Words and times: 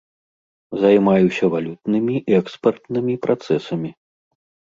Займаюся 0.83 1.49
валютнымі, 1.57 2.15
экспартнымі 2.39 3.13
працэсамі. 3.27 3.89